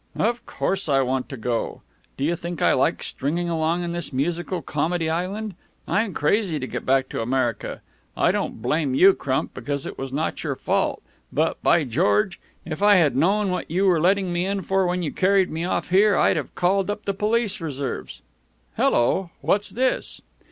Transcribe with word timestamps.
"Of 0.17 0.43
course 0.47 0.89
I 0.89 1.01
want 1.01 1.29
to 1.29 1.37
go! 1.37 1.83
Do 2.17 2.23
you 2.23 2.35
think 2.35 2.59
I 2.59 2.73
like 2.73 3.03
stringing 3.03 3.49
along 3.51 3.83
in 3.83 3.91
this 3.91 4.11
musical 4.11 4.63
comedy 4.63 5.11
island? 5.11 5.53
I'm 5.87 6.15
crazy 6.15 6.57
to 6.57 6.65
get 6.65 6.87
back 6.87 7.07
to 7.09 7.21
America. 7.21 7.81
I 8.17 8.31
don't 8.31 8.63
blame 8.63 8.95
you, 8.95 9.13
Crump, 9.13 9.53
because 9.53 9.85
it 9.85 9.99
was 9.99 10.11
not 10.11 10.43
your 10.43 10.55
fault, 10.55 11.03
but, 11.31 11.61
by 11.61 11.83
George! 11.83 12.39
if 12.65 12.81
I 12.81 12.95
had 12.95 13.15
known 13.15 13.51
what 13.51 13.69
you 13.69 13.85
were 13.85 14.01
letting 14.01 14.33
me 14.33 14.43
in 14.47 14.63
for 14.63 14.87
when 14.87 15.03
you 15.03 15.11
carried 15.11 15.51
me 15.51 15.65
off 15.65 15.91
here, 15.91 16.15
I'd 16.17 16.35
have 16.35 16.55
called 16.55 16.89
up 16.89 17.05
the 17.05 17.13
police 17.13 17.61
reserves. 17.61 18.21
Hello! 18.77 19.29
What's 19.41 19.69
this?" 19.69 20.19